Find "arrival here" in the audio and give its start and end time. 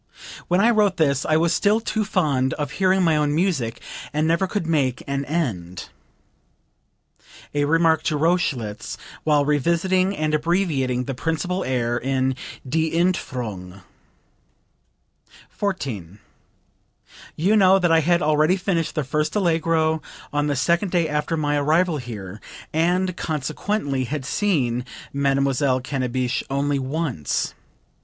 21.57-22.41